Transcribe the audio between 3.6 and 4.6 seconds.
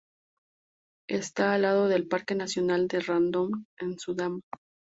en Sudán.